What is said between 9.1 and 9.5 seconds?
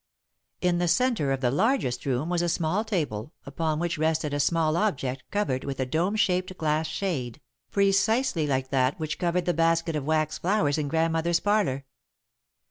covered